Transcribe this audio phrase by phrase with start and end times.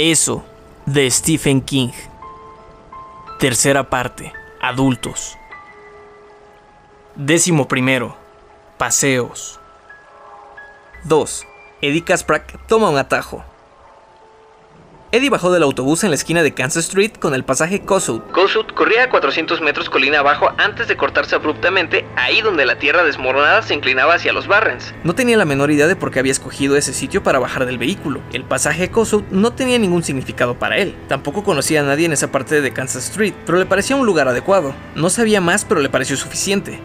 [0.00, 0.44] Eso,
[0.86, 1.90] de Stephen King.
[3.40, 5.36] Tercera parte, adultos.
[7.16, 8.16] Décimo primero,
[8.76, 9.58] paseos.
[11.02, 11.44] 2.
[11.82, 13.42] Eddie Kasprak toma un atajo.
[15.10, 18.30] Eddie bajó del autobús en la esquina de Kansas Street con el pasaje Kossuth.
[18.30, 23.02] Kossuth corría a 400 metros colina abajo antes de cortarse abruptamente ahí donde la tierra
[23.04, 24.92] desmoronada se inclinaba hacia los Barrens.
[25.04, 27.78] No tenía la menor idea de por qué había escogido ese sitio para bajar del
[27.78, 28.20] vehículo.
[28.34, 30.94] El pasaje Kossuth no tenía ningún significado para él.
[31.08, 34.28] Tampoco conocía a nadie en esa parte de Kansas Street, pero le parecía un lugar
[34.28, 34.74] adecuado.
[34.94, 36.80] No sabía más, pero le pareció suficiente.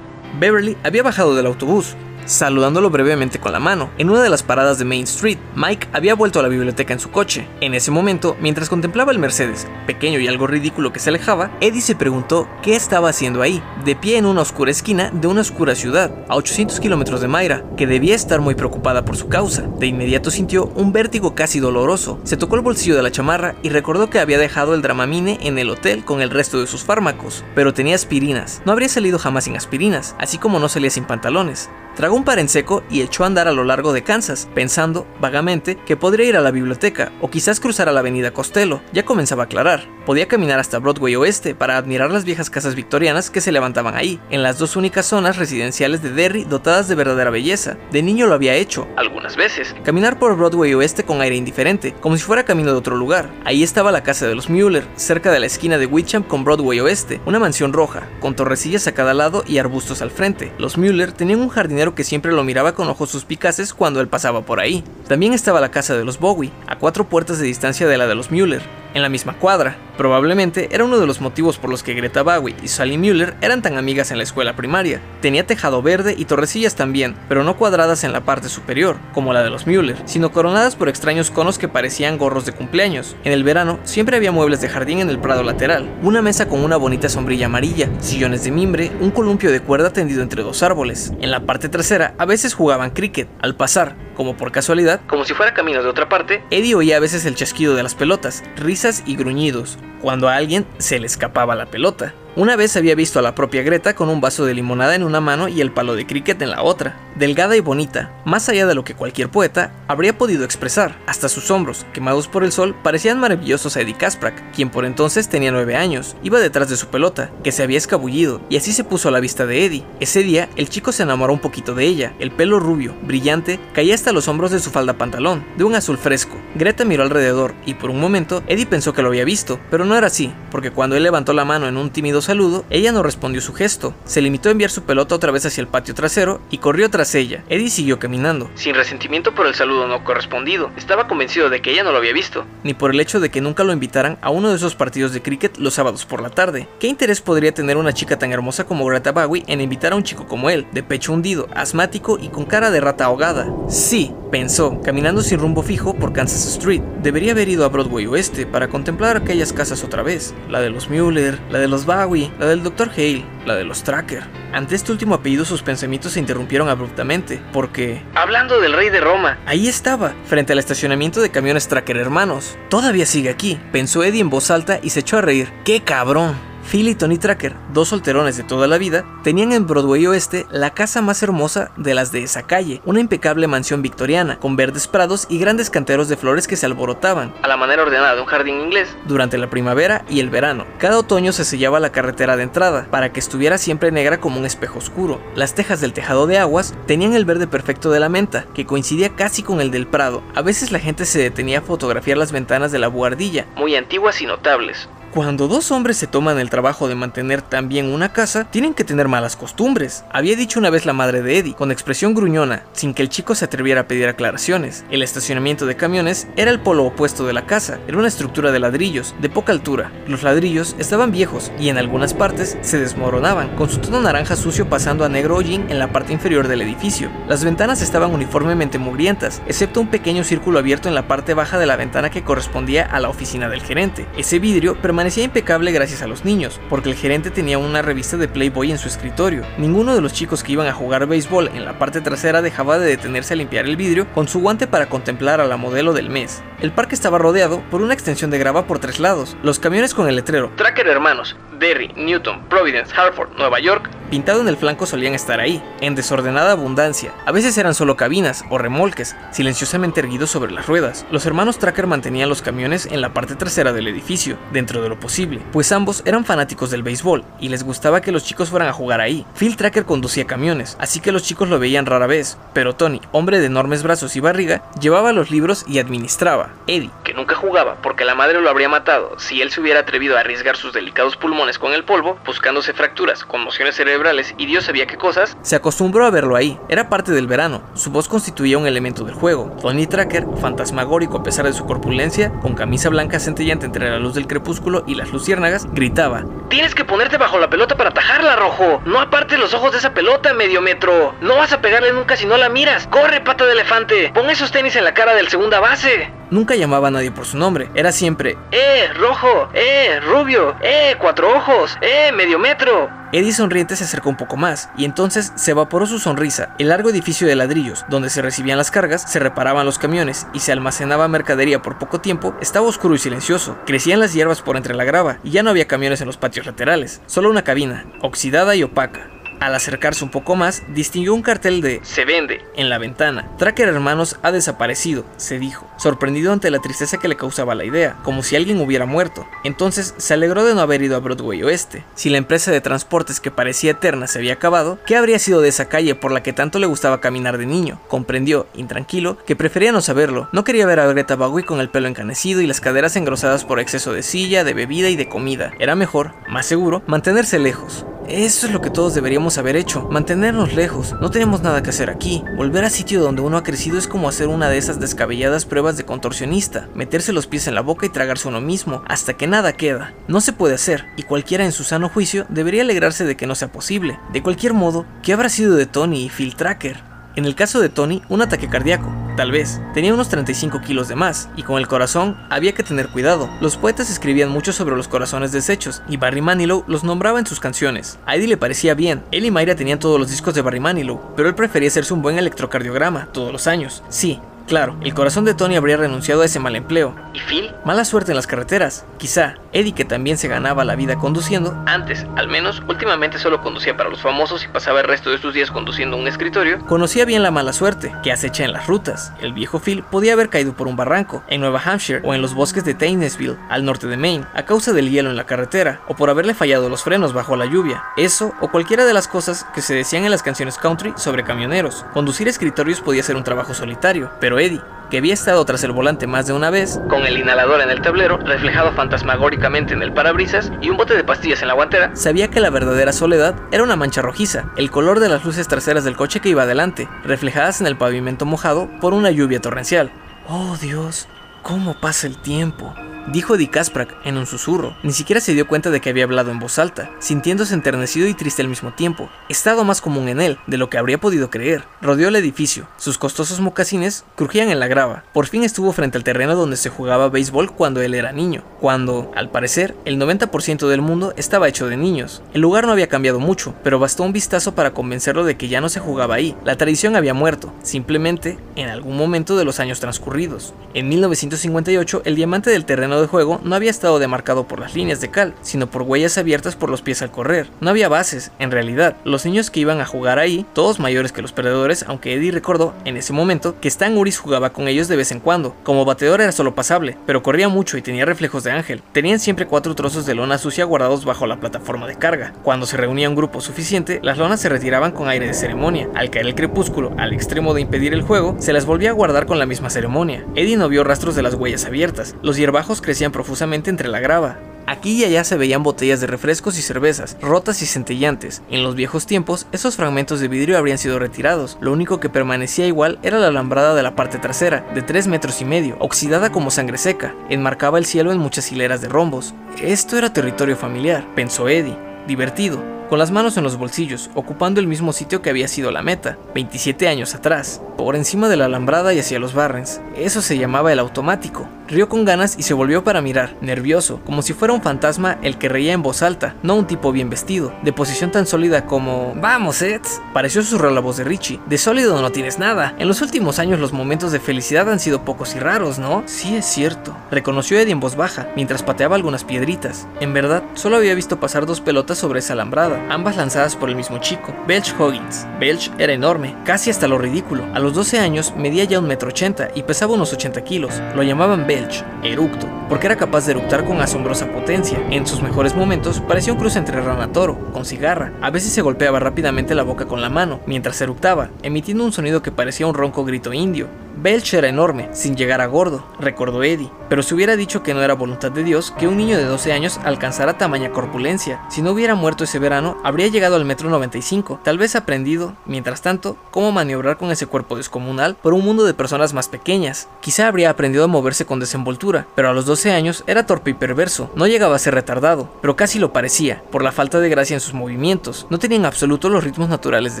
[0.40, 1.94] Beverly había bajado del autobús,
[2.26, 3.90] saludándolo brevemente con la mano.
[3.98, 7.00] En una de las paradas de Main Street, Mike había vuelto a la biblioteca en
[7.00, 7.46] su coche.
[7.60, 11.80] En ese momento, mientras contemplaba el Mercedes, pequeño y algo ridículo que se alejaba, Eddie
[11.80, 15.74] se preguntó qué estaba haciendo ahí, de pie en una oscura esquina de una oscura
[15.74, 19.62] ciudad, a 800 kilómetros de Mayra, que debía estar muy preocupada por su causa.
[19.78, 22.20] De inmediato sintió un vértigo casi doloroso.
[22.24, 25.58] Se tocó el bolsillo de la chamarra y recordó que había dejado el Dramamine en
[25.58, 28.62] el hotel con el resto de sus fármacos, pero tenía aspirinas.
[28.64, 31.70] No habría salido jamás sin aspirinas, así como no salía sin pantalones.
[31.96, 35.06] Tragó un par en seco y echó a andar a lo largo de Kansas, pensando,
[35.20, 38.80] vagamente, que podría ir a la biblioteca o quizás cruzar a la avenida Costello.
[38.92, 39.88] Ya comenzaba a aclarar.
[40.06, 44.20] Podía caminar hasta Broadway Oeste para admirar las viejas casas victorianas que se levantaban ahí,
[44.28, 47.78] en las dos únicas zonas residenciales de Derry dotadas de verdadera belleza.
[47.90, 49.74] De niño lo había hecho, algunas veces.
[49.82, 53.30] Caminar por Broadway Oeste con aire indiferente, como si fuera camino de otro lugar.
[53.46, 56.80] Ahí estaba la casa de los Mueller, cerca de la esquina de Witcham con Broadway
[56.80, 60.52] Oeste, una mansión roja, con torrecillas a cada lado y arbustos al frente.
[60.58, 64.42] Los Mueller tenían un jardinero que siempre lo miraba con ojos suspicaces cuando él pasaba
[64.42, 64.84] por ahí.
[65.08, 68.14] También estaba la casa de los Bowie, a cuatro puertas de distancia de la de
[68.14, 68.62] los Mueller,
[68.94, 69.76] en la misma cuadra.
[69.96, 73.62] Probablemente era uno de los motivos por los que Greta Bowie y Sally Mueller eran
[73.62, 75.00] tan amigas en la escuela primaria.
[75.20, 79.42] Tenía tejado verde y torrecillas también, pero no cuadradas en la parte superior, como la
[79.44, 83.14] de los Mueller, sino coronadas por extraños conos que parecían gorros de cumpleaños.
[83.24, 86.64] En el verano siempre había muebles de jardín en el prado lateral, una mesa con
[86.64, 91.12] una bonita sombrilla amarilla, sillones de mimbre, un columpio de cuerda tendido entre dos árboles.
[91.20, 93.28] En la parte trasera a veces jugaban cricket.
[93.40, 97.00] Al pasar, como por casualidad, como si fuera camino de otra parte, Eddie oía a
[97.00, 101.54] veces el chasquido de las pelotas, risas y gruñidos, cuando a alguien se le escapaba
[101.54, 102.12] la pelota.
[102.36, 105.20] Una vez había visto a la propia Greta con un vaso de limonada en una
[105.20, 108.74] mano y el palo de cricket en la otra, delgada y bonita, más allá de
[108.74, 110.98] lo que cualquier poeta habría podido expresar.
[111.06, 115.28] Hasta sus hombros, quemados por el sol, parecían maravillosos a Eddie Kasprak, quien por entonces
[115.28, 118.84] tenía nueve años, iba detrás de su pelota, que se había escabullido, y así se
[118.84, 119.86] puso a la vista de Eddie.
[120.00, 123.94] Ese día, el chico se enamoró un poquito de ella, el pelo rubio, brillante, caía
[123.94, 126.36] hasta los hombros de su falda pantalón, de un azul fresco.
[126.56, 129.96] Greta miró alrededor, y por un momento, Eddie pensó que lo había visto, pero no
[129.96, 133.40] era así, porque cuando él levantó la mano en un tímido saludo, ella no respondió
[133.40, 133.92] su gesto.
[134.04, 137.16] Se limitó a enviar su pelota otra vez hacia el patio trasero y corrió tras
[137.16, 137.42] ella.
[137.48, 140.70] Eddie siguió caminando, sin resentimiento por el saludo no correspondido.
[140.76, 143.40] Estaba convencido de que ella no lo había visto, ni por el hecho de que
[143.40, 146.68] nunca lo invitaran a uno de esos partidos de cricket los sábados por la tarde.
[146.78, 150.04] ¿Qué interés podría tener una chica tan hermosa como Greta Bowie en invitar a un
[150.04, 153.48] chico como él, de pecho hundido, asmático y con cara de rata ahogada?
[153.68, 156.82] Sí, pensó, caminando sin rumbo fijo por Kansas Street.
[157.02, 160.88] Debería haber ido a Broadway Oeste para contemplar aquellas casas otra vez, la de los
[160.88, 162.90] Mueller, la de los Bowie, la del Dr.
[162.90, 164.22] Hale, la de los Tracker.
[164.52, 168.02] Ante este último apellido sus pensamientos se interrumpieron abruptamente, porque...
[168.14, 169.38] Hablando del rey de Roma.
[169.46, 172.56] Ahí estaba, frente al estacionamiento de camiones Tracker hermanos.
[172.68, 175.52] Todavía sigue aquí, pensó Eddie en voz alta y se echó a reír.
[175.64, 176.53] ¡Qué cabrón!
[176.70, 180.70] Phil y Tony Tracker, dos solterones de toda la vida, tenían en Broadway Oeste la
[180.70, 185.26] casa más hermosa de las de esa calle, una impecable mansión victoriana, con verdes prados
[185.28, 188.60] y grandes canteros de flores que se alborotaban, a la manera ordenada de un jardín
[188.60, 190.66] inglés, durante la primavera y el verano.
[190.78, 194.46] Cada otoño se sellaba la carretera de entrada, para que estuviera siempre negra como un
[194.46, 195.20] espejo oscuro.
[195.34, 199.10] Las tejas del tejado de aguas tenían el verde perfecto de la menta, que coincidía
[199.10, 200.22] casi con el del prado.
[200.34, 204.20] A veces la gente se detenía a fotografiar las ventanas de la buhardilla, muy antiguas
[204.22, 204.88] y notables.
[205.14, 209.06] Cuando dos hombres se toman el trabajo de mantener también una casa, tienen que tener
[209.06, 213.02] malas costumbres, había dicho una vez la madre de Eddie, con expresión gruñona, sin que
[213.02, 214.84] el chico se atreviera a pedir aclaraciones.
[214.90, 218.58] El estacionamiento de camiones era el polo opuesto de la casa, era una estructura de
[218.58, 219.92] ladrillos, de poca altura.
[220.08, 224.68] Los ladrillos estaban viejos y en algunas partes se desmoronaban, con su tono naranja sucio
[224.68, 227.08] pasando a negro hollín en la parte inferior del edificio.
[227.28, 231.66] Las ventanas estaban uniformemente mugrientas, excepto un pequeño círculo abierto en la parte baja de
[231.66, 234.08] la ventana que correspondía a la oficina del gerente.
[234.16, 238.16] Ese vidrio permanecía Parecía impecable gracias a los niños, porque el gerente tenía una revista
[238.16, 239.44] de Playboy en su escritorio.
[239.58, 242.86] Ninguno de los chicos que iban a jugar béisbol en la parte trasera dejaba de
[242.86, 246.42] detenerse a limpiar el vidrio con su guante para contemplar a la modelo del mes.
[246.58, 249.36] El parque estaba rodeado por una extensión de grava por tres lados.
[249.42, 254.46] Los camiones con el letrero Tracker Hermanos, Derry, Newton, Providence, Hartford, Nueva York pintado en
[254.46, 257.12] el flanco solían estar ahí, en desordenada abundancia.
[257.26, 261.04] A veces eran solo cabinas o remolques, silenciosamente erguidos sobre las ruedas.
[261.10, 265.42] Los hermanos Tracker mantenían los camiones en la parte trasera del edificio, dentro de posible,
[265.52, 269.00] pues ambos eran fanáticos del béisbol y les gustaba que los chicos fueran a jugar
[269.00, 269.26] ahí.
[269.38, 273.40] Phil Tracker conducía camiones, así que los chicos lo veían rara vez, pero Tony, hombre
[273.40, 276.50] de enormes brazos y barriga, llevaba los libros y administraba.
[276.66, 280.16] Eddie, que nunca jugaba porque la madre lo habría matado si él se hubiera atrevido
[280.16, 284.86] a arriesgar sus delicados pulmones con el polvo, buscándose fracturas, conmociones cerebrales y Dios sabía
[284.86, 286.58] qué cosas, se acostumbró a verlo ahí.
[286.68, 289.56] Era parte del verano, su voz constituía un elemento del juego.
[289.60, 294.14] Tony Tracker, fantasmagórico a pesar de su corpulencia, con camisa blanca centellante entre la luz
[294.14, 298.82] del crepúsculo y las luciérnagas, gritaba: Tienes que ponerte bajo la pelota para atajarla, rojo.
[298.84, 301.14] No apartes los ojos de esa pelota, medio metro.
[301.20, 302.86] No vas a pegarle nunca si no la miras.
[302.86, 304.10] Corre, pata de elefante.
[304.14, 306.10] Pon esos tenis en la cara del segunda base.
[306.34, 309.50] Nunca llamaba a nadie por su nombre, era siempre, ¡eh, rojo!
[309.54, 310.56] ¡eh, rubio!
[310.62, 311.78] ¡eh, cuatro ojos!
[311.80, 312.90] ¡eh, medio metro!
[313.12, 316.56] Eddie sonriente se acercó un poco más, y entonces se evaporó su sonrisa.
[316.58, 320.40] El largo edificio de ladrillos, donde se recibían las cargas, se reparaban los camiones y
[320.40, 323.56] se almacenaba mercadería por poco tiempo, estaba oscuro y silencioso.
[323.64, 326.46] Crecían las hierbas por entre la grava, y ya no había camiones en los patios
[326.46, 329.08] laterales, solo una cabina, oxidada y opaca.
[329.44, 333.28] Al acercarse un poco más, distinguió un cartel de Se vende en la ventana.
[333.36, 337.98] Tracker Hermanos ha desaparecido, se dijo, sorprendido ante la tristeza que le causaba la idea,
[338.04, 339.28] como si alguien hubiera muerto.
[339.44, 341.84] Entonces se alegró de no haber ido a Broadway Oeste.
[341.94, 345.50] Si la empresa de transportes que parecía eterna se había acabado, ¿qué habría sido de
[345.50, 347.78] esa calle por la que tanto le gustaba caminar de niño?
[347.88, 350.30] Comprendió, intranquilo, que prefería no saberlo.
[350.32, 353.60] No quería ver a Greta Bowie con el pelo encanecido y las caderas engrosadas por
[353.60, 355.52] exceso de silla, de bebida y de comida.
[355.58, 357.84] Era mejor, más seguro, mantenerse lejos.
[358.08, 360.94] Eso es lo que todos deberíamos haber hecho, mantenernos lejos.
[361.00, 362.22] No tenemos nada que hacer aquí.
[362.36, 365.78] Volver a sitio donde uno ha crecido es como hacer una de esas descabelladas pruebas
[365.78, 369.54] de contorsionista, meterse los pies en la boca y tragarse uno mismo, hasta que nada
[369.54, 369.94] queda.
[370.06, 373.34] No se puede hacer, y cualquiera en su sano juicio debería alegrarse de que no
[373.34, 373.98] sea posible.
[374.12, 376.93] De cualquier modo, ¿qué habrá sido de Tony y Phil Tracker?
[377.16, 379.60] En el caso de Tony, un ataque cardíaco, tal vez.
[379.72, 383.30] Tenía unos 35 kilos de más, y con el corazón había que tener cuidado.
[383.40, 387.38] Los poetas escribían mucho sobre los corazones deshechos, y Barry Manilow los nombraba en sus
[387.38, 388.00] canciones.
[388.04, 391.14] A Eddie le parecía bien, él y Mayra tenían todos los discos de Barry Manilow,
[391.14, 393.84] pero él prefería hacerse un buen electrocardiograma todos los años.
[393.88, 396.94] Sí, Claro, el corazón de Tony habría renunciado a ese mal empleo.
[397.14, 397.50] ¿Y Phil?
[397.64, 398.84] Mala suerte en las carreteras.
[398.98, 403.76] Quizá Eddie, que también se ganaba la vida conduciendo, antes, al menos, últimamente solo conducía
[403.76, 407.22] para los famosos y pasaba el resto de sus días conduciendo un escritorio, conocía bien
[407.22, 409.12] la mala suerte que acecha en las rutas.
[409.20, 412.34] El viejo Phil podía haber caído por un barranco, en Nueva Hampshire o en los
[412.34, 415.94] bosques de Taynesville, al norte de Maine, a causa del hielo en la carretera, o
[415.94, 417.84] por haberle fallado los frenos bajo la lluvia.
[417.96, 421.86] Eso, o cualquiera de las cosas que se decían en las canciones country sobre camioneros.
[421.92, 424.60] Conducir escritorios podía ser un trabajo solitario, pero Eddie,
[424.90, 427.80] que había estado tras el volante más de una vez, con el inhalador en el
[427.80, 432.28] tablero, reflejado fantasmagóricamente en el parabrisas y un bote de pastillas en la guantera, sabía
[432.28, 435.96] que la verdadera soledad era una mancha rojiza, el color de las luces traseras del
[435.96, 439.90] coche que iba adelante, reflejadas en el pavimento mojado por una lluvia torrencial.
[440.28, 441.08] Oh Dios,
[441.42, 442.74] ¿cómo pasa el tiempo?
[443.06, 444.76] Dijo Di Kasprak en un susurro.
[444.82, 448.14] Ni siquiera se dio cuenta de que había hablado en voz alta, sintiéndose enternecido y
[448.14, 449.10] triste al mismo tiempo.
[449.28, 451.64] Estado más común en él de lo que habría podido creer.
[451.82, 452.68] Rodeó el edificio.
[452.76, 455.04] Sus costosos mocasines crujían en la grava.
[455.12, 458.42] Por fin estuvo frente al terreno donde se jugaba béisbol cuando él era niño.
[458.60, 462.22] Cuando, al parecer, el 90% del mundo estaba hecho de niños.
[462.32, 465.60] El lugar no había cambiado mucho, pero bastó un vistazo para convencerlo de que ya
[465.60, 466.36] no se jugaba ahí.
[466.44, 470.54] La tradición había muerto, simplemente en algún momento de los años transcurridos.
[470.74, 475.00] En 1958, el diamante del terreno de juego no había estado demarcado por las líneas
[475.00, 477.48] de cal, sino por huellas abiertas por los pies al correr.
[477.60, 478.96] No había bases, en realidad.
[479.04, 482.74] Los niños que iban a jugar ahí, todos mayores que los perdedores, aunque Eddie recordó
[482.84, 485.54] en ese momento que Stan Uris jugaba con ellos de vez en cuando.
[485.62, 488.82] Como bateador era solo pasable, pero corría mucho y tenía reflejos de ángel.
[488.92, 492.32] Tenían siempre cuatro trozos de lona sucia guardados bajo la plataforma de carga.
[492.42, 495.88] Cuando se reunía un grupo suficiente, las lonas se retiraban con aire de ceremonia.
[495.94, 499.26] Al caer el crepúsculo, al extremo de impedir el juego, se las volvía a guardar
[499.26, 500.24] con la misma ceremonia.
[500.34, 502.16] Eddie no vio rastros de las huellas abiertas.
[502.22, 504.38] Los hierbajos crecían profusamente entre la grava.
[504.66, 508.42] Aquí y allá se veían botellas de refrescos y cervezas, rotas y centellantes.
[508.50, 511.58] En los viejos tiempos, esos fragmentos de vidrio habrían sido retirados.
[511.60, 515.42] Lo único que permanecía igual era la alambrada de la parte trasera, de 3 metros
[515.42, 517.14] y medio, oxidada como sangre seca.
[517.28, 519.34] Enmarcaba el cielo en muchas hileras de rombos.
[519.62, 521.76] Esto era territorio familiar, pensó Eddie,
[522.06, 525.82] divertido, con las manos en los bolsillos, ocupando el mismo sitio que había sido la
[525.82, 527.60] meta, 27 años atrás.
[527.76, 529.80] Por encima de la alambrada y hacia los Barrens.
[529.96, 531.48] Eso se llamaba el automático.
[531.66, 535.38] Rió con ganas y se volvió para mirar, nervioso, como si fuera un fantasma el
[535.38, 539.14] que reía en voz alta, no un tipo bien vestido, de posición tan sólida como
[539.16, 539.80] Vamos, Ed.
[540.12, 541.40] Pareció susurrar la voz de Richie.
[541.46, 542.74] De sólido no tienes nada.
[542.78, 546.02] En los últimos años los momentos de felicidad han sido pocos y raros, ¿no?
[546.04, 546.94] Sí, es cierto.
[547.10, 549.86] Reconoció Eddie en voz baja, mientras pateaba algunas piedritas.
[550.00, 553.76] En verdad, solo había visto pasar dos pelotas sobre esa alambrada, ambas lanzadas por el
[553.76, 555.26] mismo chico, Belch Hoggins.
[555.40, 557.44] Belch era enorme, casi hasta lo ridículo.
[557.54, 560.82] A los 12 años medía ya un metro ochenta y pesaba unos 80 kilos.
[560.94, 564.78] Lo llamaban Belch, eructo, porque era capaz de eructar con asombrosa potencia.
[564.90, 568.12] En sus mejores momentos parecía un cruce entre rana toro, con cigarra.
[568.20, 572.20] A veces se golpeaba rápidamente la boca con la mano mientras eructaba, emitiendo un sonido
[572.20, 573.66] que parecía un ronco grito indio.
[573.96, 577.82] Belch era enorme, sin llegar a gordo, recordó Eddie, pero se hubiera dicho que no
[577.82, 581.40] era voluntad de Dios que un niño de 12 años alcanzara tamaña corpulencia.
[581.48, 585.82] Si no hubiera muerto ese verano, habría llegado al metro 95, tal vez aprendido, mientras
[585.82, 589.88] tanto, cómo maniobrar con ese cuerpo descomunal por un mundo de personas más pequeñas.
[590.00, 593.54] Quizá habría aprendido a moverse con desenvoltura, pero a los 12 años era torpe y
[593.54, 597.34] perverso, no llegaba a ser retardado, pero casi lo parecía, por la falta de gracia
[597.34, 598.26] en sus movimientos.
[598.28, 600.00] No tenía en absoluto los ritmos naturales de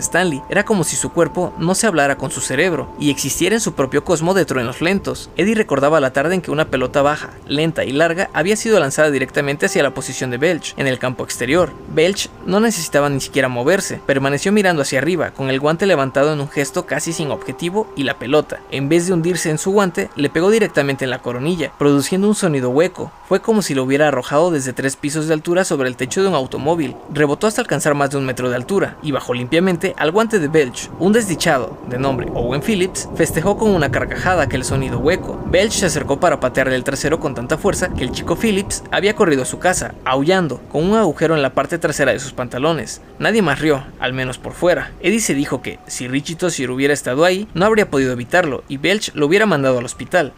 [0.00, 3.60] Stanley, era como si su cuerpo no se hablara con su cerebro y existiera en
[3.60, 5.28] su propio cosmo de truenos lentos.
[5.36, 9.10] Eddie recordaba la tarde en que una pelota baja, lenta y larga había sido lanzada
[9.10, 11.70] directamente hacia la posición de Belch, en el campo exterior.
[11.94, 16.40] Belch no necesitaba ni siquiera moverse, permaneció mirando hacia arriba, con el guante levantado en
[16.40, 20.08] un gesto casi sin objetivo y la pelota, en vez de hundirse en su guante,
[20.16, 23.12] le pegó directamente en la coronilla, produciendo un sonido hueco.
[23.28, 26.28] Fue como si lo hubiera arrojado desde tres pisos de altura sobre el techo de
[26.28, 26.96] un automóvil.
[27.12, 30.48] Rebotó hasta alcanzar más de un metro de altura y bajó limpiamente al guante de
[30.48, 30.88] Belch.
[30.98, 35.42] Un desdichado, de nombre Owen Phillips, festejó con una carcajada aquel sonido hueco.
[35.50, 39.14] Belch se acercó para patearle el trasero con tanta fuerza que el chico Phillips había
[39.14, 43.02] corrido a su casa, aullando, con un agujero en la parte trasera de sus pantalones.
[43.18, 44.92] Nadie más rió, al menos por fuera.
[45.00, 48.76] Eddie se dijo que, si Richie Tossier hubiera estado ahí, no habría podido evitarlo y
[48.76, 50.32] Belch lo hubiera mandado al hospital.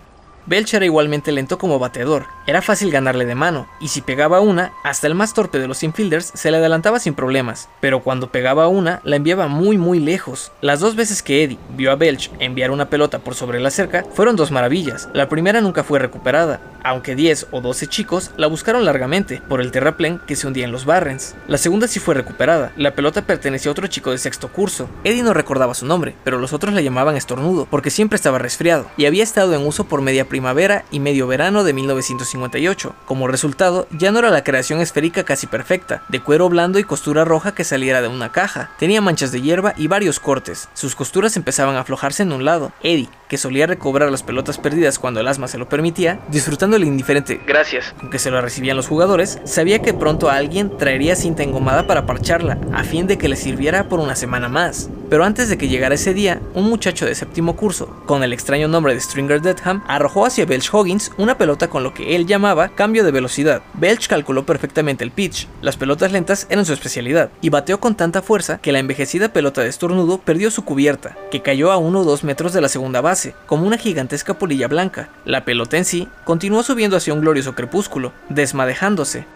[0.47, 4.73] Belch era igualmente lento como bateador, era fácil ganarle de mano, y si pegaba una,
[4.85, 8.69] hasta el más torpe de los infielders se le adelantaba sin problemas, pero cuando pegaba
[8.69, 10.53] una, la enviaba muy muy lejos.
[10.61, 14.05] Las dos veces que Eddie vio a Belch enviar una pelota por sobre la cerca
[14.15, 18.85] fueron dos maravillas, la primera nunca fue recuperada, aunque 10 o 12 chicos la buscaron
[18.85, 21.35] largamente por el terraplén que se hundía en los Barrens.
[21.49, 24.89] La segunda sí fue recuperada, la pelota pertenecía a otro chico de sexto curso.
[25.03, 28.87] Eddie no recordaba su nombre, pero los otros la llamaban estornudo, porque siempre estaba resfriado,
[28.97, 32.95] y había estado en uso por media primavera y medio verano de 1958.
[33.05, 37.25] Como resultado, ya no era la creación esférica casi perfecta, de cuero blando y costura
[37.25, 38.71] roja que saliera de una caja.
[38.79, 40.69] Tenía manchas de hierba y varios cortes.
[40.75, 42.73] Sus costuras empezaban a aflojarse en un lado.
[42.83, 46.85] Eddie, que solía recobrar las pelotas perdidas cuando el asma se lo permitía, disfrutando el
[46.85, 51.43] indiferente gracias con que se lo recibían los jugadores, sabía que pronto alguien traería cinta
[51.43, 54.89] engomada para parcharla, a fin de que le sirviera por una semana más.
[55.09, 58.67] Pero antes de que llegara ese día, un muchacho de séptimo curso, con el extraño
[58.67, 62.69] nombre de Stringer Deadham, arrojó hacia Belch Hoggins una pelota con lo que él llamaba
[62.71, 63.63] cambio de velocidad.
[63.75, 68.21] Belch calculó perfectamente el pitch, las pelotas lentas eran su especialidad, y bateó con tanta
[68.21, 72.05] fuerza que la envejecida pelota de estornudo perdió su cubierta, que cayó a uno o
[72.05, 75.11] dos metros de la segunda base, como una gigantesca polilla blanca.
[75.25, 79.27] La pelota en sí continuó subiendo hacia un glorioso crepúsculo, desmadejándose,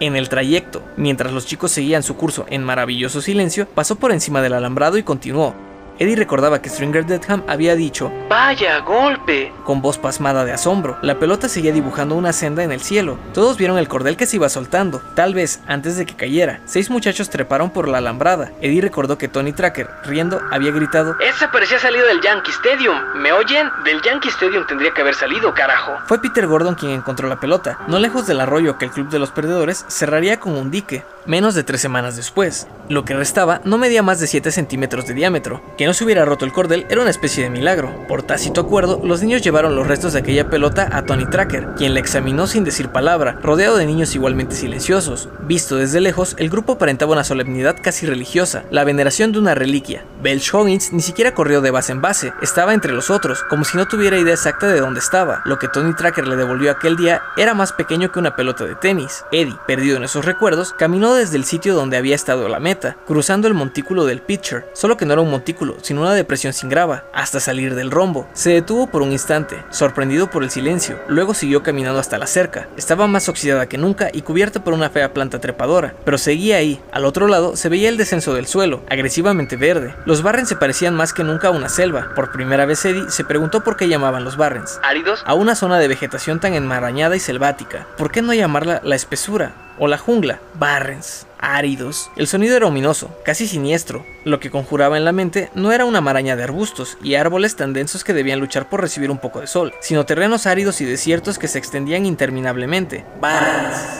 [0.00, 4.42] en el trayecto, mientras los chicos seguían su curso en maravilloso silencio, pasó por encima
[4.42, 5.54] del alambrado y continuó,
[5.98, 9.52] Eddie recordaba que Stringer Deadham había dicho ¡Vaya golpe!
[9.64, 10.98] con voz pasmada de asombro.
[11.02, 13.18] La pelota seguía dibujando una senda en el cielo.
[13.32, 15.00] Todos vieron el cordel que se iba soltando.
[15.14, 18.52] Tal vez, antes de que cayera, seis muchachos treparon por la alambrada.
[18.60, 22.96] Eddie recordó que Tony Tracker, riendo, había gritado ¡Esa parecía salido del Yankee Stadium!
[23.16, 23.68] ¿Me oyen?
[23.84, 25.92] Del Yankee Stadium tendría que haber salido, carajo.
[26.06, 29.18] Fue Peter Gordon quien encontró la pelota, no lejos del arroyo que el club de
[29.18, 32.68] los perdedores cerraría con un dique, menos de tres semanas después.
[32.88, 36.24] Lo que restaba no medía más de 7 centímetros de diámetro, que no se hubiera
[36.24, 38.06] roto el cordel era una especie de milagro.
[38.08, 41.94] Por tácito acuerdo, los niños llevaron los restos de aquella pelota a Tony Tracker, quien
[41.94, 45.28] la examinó sin decir palabra, rodeado de niños igualmente silenciosos.
[45.42, 50.04] Visto desde lejos, el grupo aparentaba una solemnidad casi religiosa, la veneración de una reliquia.
[50.22, 53.76] Belch Hoggins ni siquiera corrió de base en base, estaba entre los otros, como si
[53.76, 55.42] no tuviera idea exacta de dónde estaba.
[55.44, 58.74] Lo que Tony Tracker le devolvió aquel día era más pequeño que una pelota de
[58.74, 59.24] tenis.
[59.30, 63.46] Eddie, perdido en esos recuerdos, caminó desde el sitio donde había estado la meta, cruzando
[63.46, 67.04] el montículo del pitcher, solo que no era un montículo, sino una depresión sin grava,
[67.12, 68.28] hasta salir del rombo.
[68.32, 72.68] Se detuvo por un instante, sorprendido por el silencio, luego siguió caminando hasta la cerca.
[72.76, 76.80] Estaba más oxidada que nunca y cubierta por una fea planta trepadora, pero seguía ahí.
[76.92, 79.94] Al otro lado se veía el descenso del suelo, agresivamente verde.
[80.04, 82.10] Los Barrens se parecían más que nunca a una selva.
[82.14, 85.78] Por primera vez Eddie se preguntó por qué llamaban los Barrens áridos a una zona
[85.78, 87.86] de vegetación tan enmarañada y selvática.
[87.96, 89.65] ¿Por qué no llamarla la espesura?
[89.78, 92.10] O la jungla, Barrens, áridos.
[92.16, 94.04] El sonido era ominoso, casi siniestro.
[94.24, 97.72] Lo que conjuraba en la mente no era una maraña de arbustos y árboles tan
[97.72, 101.38] densos que debían luchar por recibir un poco de sol, sino terrenos áridos y desiertos
[101.38, 103.04] que se extendían interminablemente.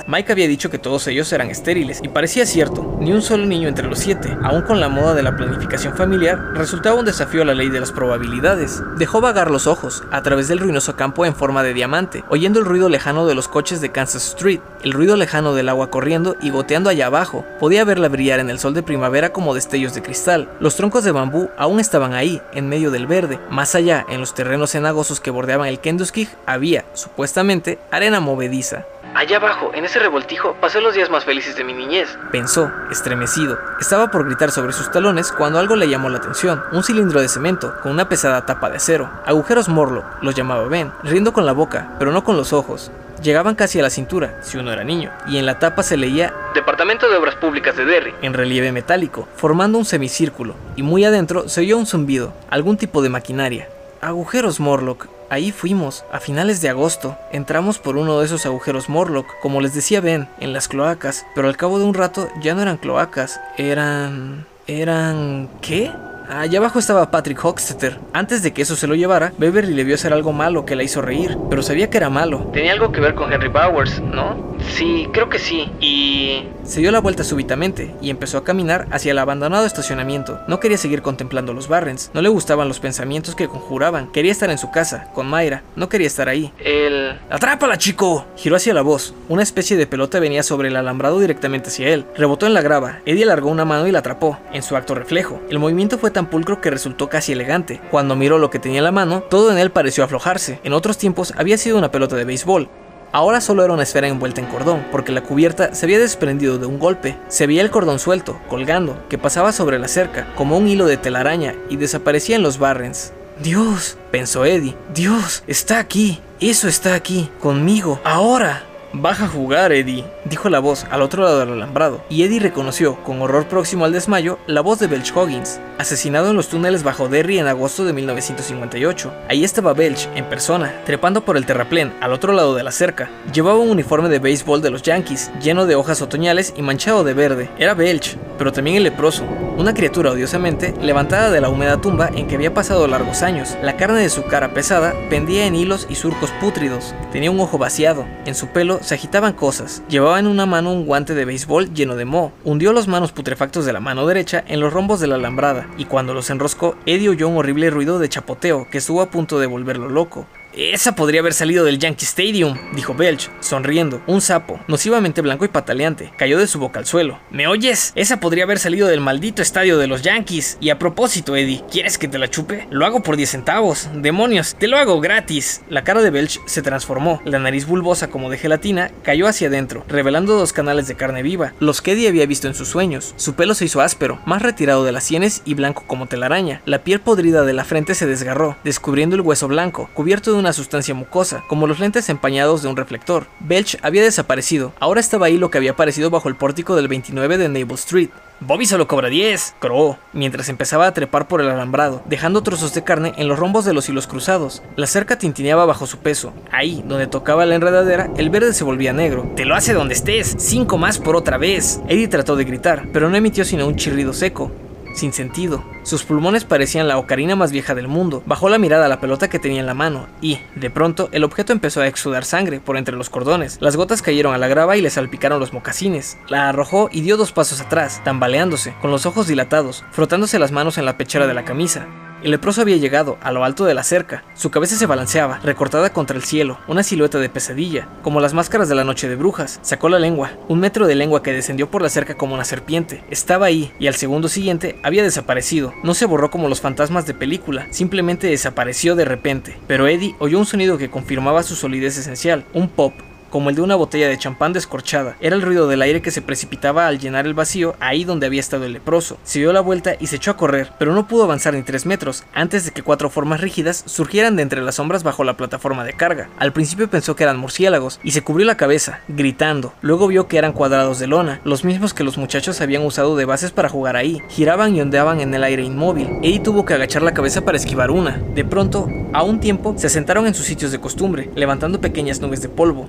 [0.08, 3.68] Mike había dicho que todos ellos eran estériles, y parecía cierto, ni un solo niño
[3.68, 7.44] entre los siete, aún con la moda de la planificación familiar, resultaba un desafío a
[7.44, 8.82] la ley de las probabilidades.
[8.96, 12.64] Dejó vagar los ojos, a través del ruinoso campo en forma de diamante, oyendo el
[12.64, 16.50] ruido lejano de los coches de Kansas Street, el ruido lejano del agua corriendo y
[16.50, 17.44] goteando allá abajo.
[17.58, 20.48] Podía verla brillar en el sol de primavera como destellos de cristal.
[20.60, 23.40] Los troncos de bambú aún estaban ahí, en medio del verde.
[23.50, 28.86] Más allá, en los terrenos cenagosos que bordeaban el Kenduskig, había, supuestamente, arena movediza.
[29.14, 32.16] Allá abajo, en ese revoltijo, pasé los días más felices de mi niñez.
[32.30, 33.58] Pensó, estremecido.
[33.80, 36.62] Estaba por gritar sobre sus talones cuando algo le llamó la atención.
[36.70, 39.10] Un cilindro de cemento, con una pesada tapa de acero.
[39.24, 42.92] Agujeros Morlo, los llamaba Ben, riendo con la boca, pero no con los ojos.
[43.22, 46.34] Llegaban casi a la cintura, si uno era niño, y en la tapa se leía
[46.54, 51.48] Departamento de Obras Públicas de Derry, en relieve metálico, formando un semicírculo, y muy adentro
[51.48, 53.68] se oyó un zumbido, algún tipo de maquinaria.
[54.00, 57.16] Agujeros Morlock, Ahí fuimos, a finales de agosto.
[57.32, 61.48] Entramos por uno de esos agujeros Morlock, como les decía Ben, en las cloacas, pero
[61.48, 64.46] al cabo de un rato ya no eran cloacas, eran...
[64.68, 65.48] eran...
[65.60, 65.90] ¿qué?
[66.28, 68.00] Allá abajo estaba Patrick Hockstetter.
[68.12, 70.82] Antes de que eso se lo llevara, Beverly le vio hacer algo malo que la
[70.82, 72.50] hizo reír, pero sabía que era malo.
[72.52, 74.55] Tenía algo que ver con Henry Bowers, ¿no?
[74.68, 75.70] Sí, creo que sí.
[75.80, 76.48] Y...
[76.64, 80.40] Se dio la vuelta súbitamente y empezó a caminar hacia el abandonado estacionamiento.
[80.48, 84.10] No quería seguir contemplando los Barrens, no le gustaban los pensamientos que conjuraban.
[84.10, 86.52] Quería estar en su casa, con Mayra, no quería estar ahí.
[86.58, 87.18] El...
[87.30, 88.26] ¡Atrápala, chico!
[88.36, 89.14] Giró hacia la voz.
[89.28, 92.04] Una especie de pelota venía sobre el alambrado directamente hacia él.
[92.16, 93.00] Rebotó en la grava.
[93.06, 95.40] Eddie alargó una mano y la atrapó, en su acto reflejo.
[95.48, 97.80] El movimiento fue tan pulcro que resultó casi elegante.
[97.90, 100.60] Cuando miró lo que tenía en la mano, todo en él pareció aflojarse.
[100.64, 102.68] En otros tiempos había sido una pelota de béisbol,
[103.16, 106.66] Ahora solo era una esfera envuelta en cordón, porque la cubierta se había desprendido de
[106.66, 107.16] un golpe.
[107.28, 110.98] Se veía el cordón suelto, colgando, que pasaba sobre la cerca, como un hilo de
[110.98, 113.14] telaraña, y desaparecía en los barrens.
[113.42, 118.64] Dios, pensó Eddie, Dios, está aquí, eso está aquí, conmigo, ahora.
[118.92, 123.02] Baja a jugar, Eddie, dijo la voz al otro lado del alambrado, y Eddie reconoció,
[123.04, 127.08] con horror próximo al desmayo, la voz de Belch Hoggins, asesinado en los túneles bajo
[127.08, 129.12] Derry en agosto de 1958.
[129.28, 133.10] Ahí estaba Belch, en persona, trepando por el terraplén, al otro lado de la cerca.
[133.32, 137.14] Llevaba un uniforme de béisbol de los Yankees, lleno de hojas otoñales y manchado de
[137.14, 137.50] verde.
[137.58, 139.24] Era Belch, pero también el leproso,
[139.56, 143.56] una criatura odiosamente levantada de la húmeda tumba en que había pasado largos años.
[143.62, 146.94] La carne de su cara pesada pendía en hilos y surcos pútridos.
[147.12, 149.82] Tenía un ojo vaciado, en su pelo se agitaban cosas.
[149.88, 152.32] Llevaba en una mano un guante de béisbol lleno de moho.
[152.44, 155.84] Hundió los manos putrefactos de la mano derecha en los rombos de la alambrada, y
[155.84, 159.46] cuando los enroscó, Eddie oyó un horrible ruido de chapoteo que estuvo a punto de
[159.46, 160.26] volverlo loco.
[160.56, 164.00] Esa podría haber salido del Yankee Stadium, dijo Belch, sonriendo.
[164.06, 167.18] Un sapo, nocivamente blanco y pataleante, cayó de su boca al suelo.
[167.30, 167.92] ¿Me oyes?
[167.94, 170.56] Esa podría haber salido del maldito estadio de los Yankees.
[170.58, 172.66] Y a propósito, Eddie, ¿quieres que te la chupe?
[172.70, 173.90] Lo hago por 10 centavos.
[173.96, 175.60] Demonios, te lo hago gratis.
[175.68, 177.20] La cara de Belch se transformó.
[177.26, 181.52] La nariz bulbosa como de gelatina cayó hacia adentro, revelando dos canales de carne viva,
[181.60, 183.12] los que Eddie había visto en sus sueños.
[183.18, 186.62] Su pelo se hizo áspero, más retirado de las sienes y blanco como telaraña.
[186.64, 190.45] La piel podrida de la frente se desgarró, descubriendo el hueso blanco, cubierto de una
[190.52, 193.26] sustancia mucosa, como los lentes empañados de un reflector.
[193.40, 197.38] Belch había desaparecido, ahora estaba ahí lo que había aparecido bajo el pórtico del 29
[197.38, 198.10] de Naval Street.
[198.40, 202.84] Bobby solo cobra 10, croó, mientras empezaba a trepar por el alambrado, dejando trozos de
[202.84, 204.62] carne en los rombos de los hilos cruzados.
[204.76, 206.34] La cerca tintineaba bajo su peso.
[206.52, 209.26] Ahí, donde tocaba la enredadera, el verde se volvía negro.
[209.36, 211.80] Te lo hace donde estés, cinco más por otra vez.
[211.88, 214.52] Eddie trató de gritar, pero no emitió sino un chirrido seco
[214.96, 215.64] sin sentido.
[215.82, 218.22] Sus pulmones parecían la ocarina más vieja del mundo.
[218.26, 221.24] Bajó la mirada a la pelota que tenía en la mano y, de pronto, el
[221.24, 223.58] objeto empezó a exudar sangre por entre los cordones.
[223.60, 226.18] Las gotas cayeron a la grava y le salpicaron los mocasines.
[226.28, 230.78] La arrojó y dio dos pasos atrás, tambaleándose, con los ojos dilatados, frotándose las manos
[230.78, 231.86] en la pechera de la camisa.
[232.26, 234.24] El leproso había llegado a lo alto de la cerca.
[234.34, 238.68] Su cabeza se balanceaba, recortada contra el cielo, una silueta de pesadilla, como las máscaras
[238.68, 239.60] de la noche de brujas.
[239.62, 243.04] Sacó la lengua, un metro de lengua que descendió por la cerca como una serpiente.
[243.10, 245.72] Estaba ahí, y al segundo siguiente había desaparecido.
[245.84, 249.56] No se borró como los fantasmas de película, simplemente desapareció de repente.
[249.68, 252.92] Pero Eddie oyó un sonido que confirmaba su solidez esencial, un pop,
[253.30, 255.16] como el de una botella de champán descorchada.
[255.20, 258.40] Era el ruido del aire que se precipitaba al llenar el vacío ahí donde había
[258.40, 259.18] estado el leproso.
[259.24, 261.86] Se dio la vuelta y se echó a correr, pero no pudo avanzar ni tres
[261.86, 265.84] metros antes de que cuatro formas rígidas surgieran de entre las sombras bajo la plataforma
[265.84, 266.28] de carga.
[266.38, 269.72] Al principio pensó que eran murciélagos y se cubrió la cabeza, gritando.
[269.82, 273.24] Luego vio que eran cuadrados de lona, los mismos que los muchachos habían usado de
[273.24, 274.22] bases para jugar ahí.
[274.28, 276.08] Giraban y ondeaban en el aire inmóvil.
[276.22, 278.18] Eddie tuvo que agachar la cabeza para esquivar una.
[278.34, 282.42] De pronto, a un tiempo, se asentaron en sus sitios de costumbre, levantando pequeñas nubes
[282.42, 282.86] de polvo.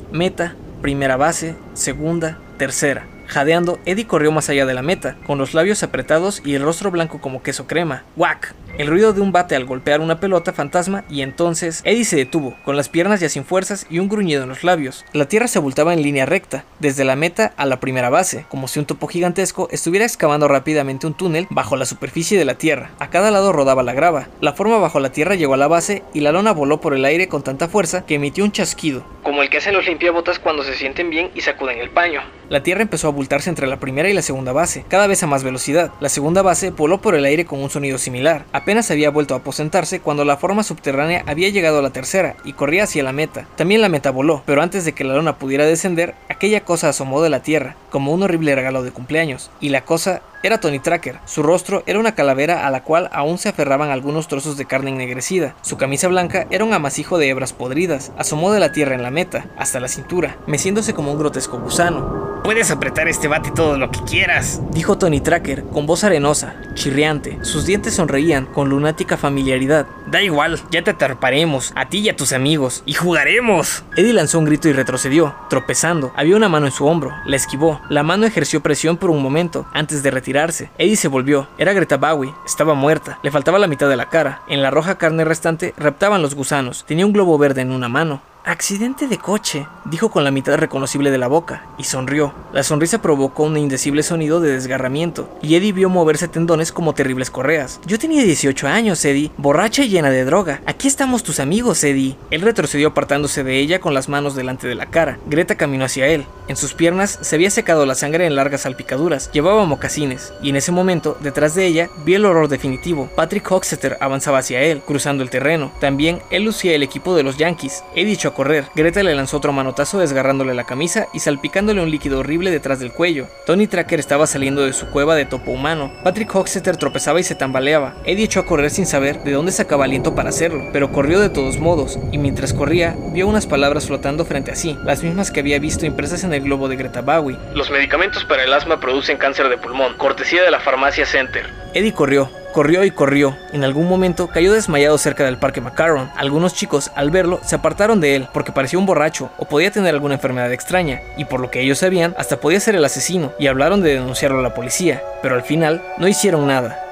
[0.82, 3.17] Primera base, segunda, tercera.
[3.28, 6.92] Jadeando, Eddie corrió más allá de la meta, con los labios apretados y el rostro
[6.92, 8.04] blanco como queso crema.
[8.16, 8.56] ¡Wack!
[8.78, 12.56] El ruido de un bate al golpear una pelota fantasma y entonces Eddie se detuvo,
[12.64, 15.04] con las piernas ya sin fuerzas y un gruñido en los labios.
[15.14, 18.68] La tierra se abultaba en línea recta, desde la meta a la primera base, como
[18.68, 22.92] si un topo gigantesco estuviera excavando rápidamente un túnel bajo la superficie de la tierra.
[23.00, 24.28] A cada lado rodaba la grava.
[24.42, 27.04] La forma bajo la tierra llegó a la base y la lona voló por el
[27.04, 30.64] aire con tanta fuerza que emitió un chasquido, como el que hacen los limpiabotas cuando
[30.64, 32.22] se sienten bien y sacuden el paño.
[32.50, 35.28] La tierra empezó a abultarse entre la primera y la segunda base, cada vez a
[35.28, 35.92] más velocidad.
[36.00, 38.46] La segunda base voló por el aire con un sonido similar.
[38.52, 42.54] Apenas había vuelto a aposentarse cuando la forma subterránea había llegado a la tercera y
[42.54, 43.48] corría hacia la meta.
[43.56, 47.24] También la meta voló, pero antes de que la lona pudiera descender, aquella cosa asomó
[47.24, 51.20] de la tierra, como un horrible regalo de cumpleaños, y la cosa era Tony Tracker.
[51.26, 54.92] Su rostro era una calavera a la cual aún se aferraban algunos trozos de carne
[54.92, 55.56] ennegrecida.
[55.62, 58.12] Su camisa blanca era un amasijo de hebras podridas.
[58.18, 62.42] Asomó de la tierra en la meta, hasta la cintura, meciéndose como un grotesco gusano.
[62.44, 67.40] Puedes apretar este bate todo lo que quieras, dijo Tony Tracker con voz arenosa, chirriante.
[67.42, 69.86] Sus dientes sonreían con lunática familiaridad.
[70.08, 73.84] Da igual, ya te atraparemos, a ti y a tus amigos, y jugaremos.
[73.98, 76.14] Eddie lanzó un grito y retrocedió, tropezando.
[76.16, 77.82] Había una mano en su hombro, la esquivó.
[77.90, 80.70] La mano ejerció presión por un momento, antes de retirarse.
[80.78, 81.50] Eddie se volvió.
[81.58, 82.34] Era Greta Bowie.
[82.46, 83.20] Estaba muerta.
[83.22, 84.44] Le faltaba la mitad de la cara.
[84.48, 86.86] En la roja carne restante reptaban los gusanos.
[86.88, 88.22] Tenía un globo verde en una mano.
[88.48, 92.34] Accidente de coche, dijo con la mitad reconocible de la boca, y sonrió.
[92.54, 97.30] La sonrisa provocó un indecible sonido de desgarramiento, y Eddie vio moverse tendones como terribles
[97.30, 97.82] correas.
[97.86, 100.62] Yo tenía 18 años, Eddie, borracha y llena de droga.
[100.66, 102.16] Aquí estamos tus amigos, Eddie.
[102.32, 105.20] Él retrocedió apartándose de ella con las manos delante de la cara.
[105.26, 106.26] Greta caminó hacia él.
[106.48, 109.30] En sus piernas se había secado la sangre en largas salpicaduras.
[109.34, 113.10] Llevaba mocasines, y en ese momento, detrás de ella, vi el horror definitivo.
[113.14, 115.74] Patrick Hoxeter avanzaba hacia él, cruzando el terreno.
[115.82, 117.84] También él lucía el equipo de los Yankees.
[117.94, 118.66] Eddie chocó correr.
[118.76, 122.92] Greta le lanzó otro manotazo desgarrándole la camisa y salpicándole un líquido horrible detrás del
[122.92, 123.26] cuello.
[123.48, 125.92] Tony Tracker estaba saliendo de su cueva de topo humano.
[126.04, 127.96] Patrick Hoxeter tropezaba y se tambaleaba.
[128.06, 131.30] Eddie echó a correr sin saber de dónde sacaba aliento para hacerlo, pero corrió de
[131.30, 135.40] todos modos, y mientras corría, vio unas palabras flotando frente a sí, las mismas que
[135.40, 137.40] había visto impresas en el globo de Greta Bowie.
[137.56, 141.50] Los medicamentos para el asma producen cáncer de pulmón, cortesía de la farmacia Center.
[141.74, 143.38] Eddie corrió, corrió y corrió.
[143.54, 146.10] En algún momento cayó desmayado cerca del parque Macaron.
[146.18, 149.94] Algunos chicos, al verlo, se apartaron de él porque parecía un borracho o podía tener
[149.94, 153.46] alguna enfermedad extraña, y por lo que ellos sabían, hasta podía ser el asesino, y
[153.46, 156.84] hablaron de denunciarlo a la policía, pero al final no hicieron nada.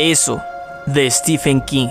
[0.00, 0.42] Eso,
[0.86, 1.90] de Stephen King.